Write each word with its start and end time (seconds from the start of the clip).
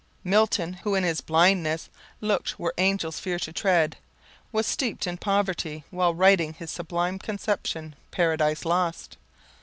Milton, 0.23 0.73
who 0.81 0.95
in 0.95 1.03
his 1.03 1.21
blindness 1.21 1.87
"looked 2.21 2.57
where 2.57 2.73
angels 2.79 3.19
fear 3.19 3.37
to 3.37 3.53
tread," 3.53 3.97
was 4.51 4.65
steeped 4.65 5.05
in 5.05 5.17
poverty 5.19 5.83
while 5.91 6.15
writing 6.15 6.53
his 6.55 6.71
sublime 6.71 7.19
conception, 7.19 7.93
"Paradise 8.09 8.65
Lost." 8.65 9.17